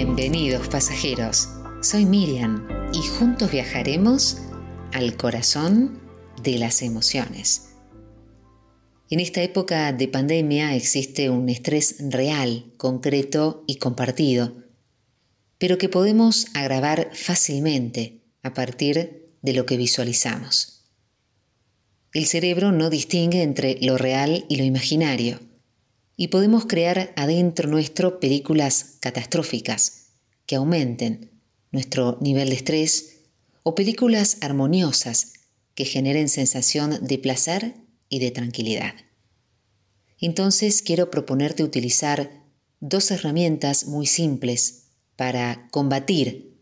[0.00, 1.48] Bienvenidos pasajeros,
[1.82, 4.38] soy Miriam y juntos viajaremos
[4.92, 6.00] al corazón
[6.40, 7.70] de las emociones.
[9.10, 14.62] En esta época de pandemia existe un estrés real, concreto y compartido,
[15.58, 20.84] pero que podemos agravar fácilmente a partir de lo que visualizamos.
[22.12, 25.40] El cerebro no distingue entre lo real y lo imaginario
[26.20, 30.08] y podemos crear adentro nuestro películas catastróficas
[30.46, 31.30] que aumenten
[31.70, 33.20] nuestro nivel de estrés
[33.62, 35.34] o películas armoniosas
[35.74, 37.76] que generen sensación de placer
[38.08, 38.94] y de tranquilidad.
[40.20, 42.42] Entonces quiero proponerte utilizar
[42.80, 46.58] dos herramientas muy simples para combatir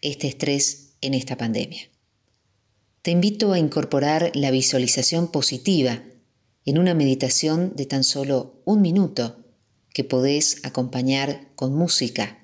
[0.00, 1.90] este estrés en esta pandemia.
[3.02, 6.02] Te invito a incorporar la visualización positiva
[6.64, 9.44] en una meditación de tan solo un minuto
[9.92, 12.38] que podés acompañar con música,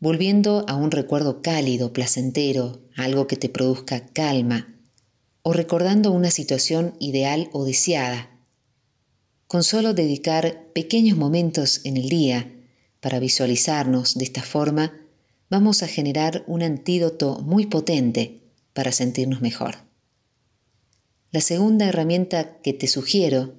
[0.00, 4.74] volviendo a un recuerdo cálido, placentero, algo que te produzca calma,
[5.42, 8.30] o recordando una situación ideal o deseada.
[9.46, 12.52] Con solo dedicar pequeños momentos en el día
[13.00, 14.92] para visualizarnos de esta forma,
[15.48, 18.40] vamos a generar un antídoto muy potente
[18.72, 19.85] para sentirnos mejor.
[21.32, 23.54] La segunda herramienta que te sugiero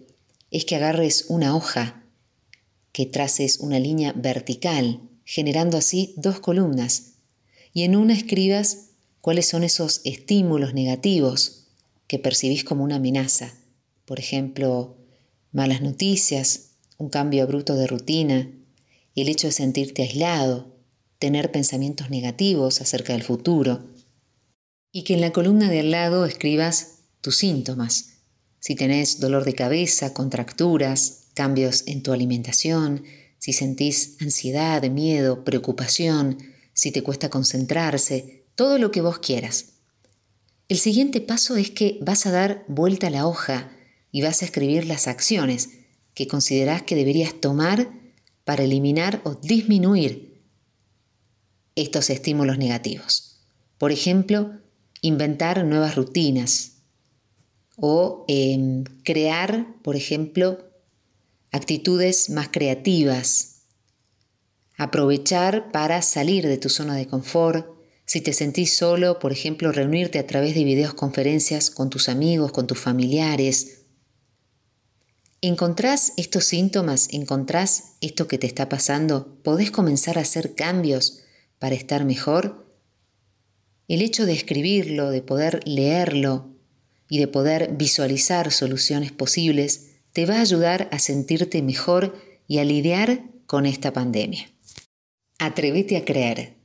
[0.51, 2.03] es que agarres una hoja,
[2.93, 7.15] que traces una línea vertical, generando así dos columnas,
[7.73, 11.65] y en una escribas cuáles son esos estímulos negativos
[12.07, 13.53] que percibís como una amenaza.
[14.05, 14.95] Por ejemplo,
[15.51, 18.49] malas noticias, un cambio abrupto de rutina,
[19.15, 20.73] el hecho de sentirte aislado,
[21.19, 23.83] tener pensamientos negativos acerca del futuro.
[24.91, 28.17] Y que en la columna de al lado escribas tus síntomas.
[28.59, 33.03] Si tenés dolor de cabeza, contracturas, cambios en tu alimentación,
[33.39, 36.37] si sentís ansiedad, miedo, preocupación,
[36.73, 39.73] si te cuesta concentrarse, todo lo que vos quieras.
[40.69, 43.71] El siguiente paso es que vas a dar vuelta a la hoja
[44.11, 45.69] y vas a escribir las acciones
[46.13, 47.91] que considerás que deberías tomar
[48.43, 50.43] para eliminar o disminuir
[51.75, 53.37] estos estímulos negativos.
[53.77, 54.59] Por ejemplo,
[55.01, 56.76] inventar nuevas rutinas,
[57.77, 60.65] o em, crear, por ejemplo,
[61.51, 63.61] actitudes más creativas,
[64.77, 67.67] aprovechar para salir de tu zona de confort,
[68.05, 72.65] si te sentís solo, por ejemplo, reunirte a través de videoconferencias con tus amigos, con
[72.65, 73.83] tus familiares.
[75.41, 77.09] ¿Encontrás estos síntomas?
[77.11, 79.37] ¿Encontrás esto que te está pasando?
[79.43, 81.21] ¿Podés comenzar a hacer cambios
[81.59, 82.65] para estar mejor?
[83.87, 86.56] El hecho de escribirlo, de poder leerlo,
[87.09, 92.63] y de poder visualizar soluciones posibles te va a ayudar a sentirte mejor y a
[92.63, 94.51] lidiar con esta pandemia.
[95.39, 96.55] Atrévete a creer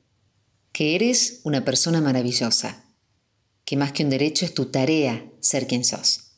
[0.72, 2.84] que eres una persona maravillosa,
[3.64, 6.32] que más que un derecho es tu tarea ser quien sos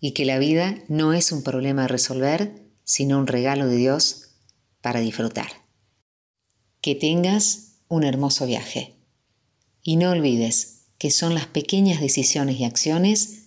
[0.00, 4.30] y que la vida no es un problema a resolver, sino un regalo de Dios
[4.80, 5.48] para disfrutar.
[6.80, 8.94] Que tengas un hermoso viaje
[9.82, 13.37] y no olvides que son las pequeñas decisiones y acciones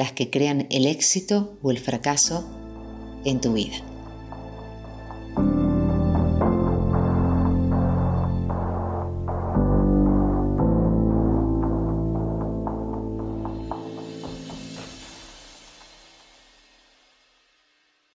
[0.00, 2.48] las que crean el éxito o el fracaso
[3.26, 3.89] en tu vida.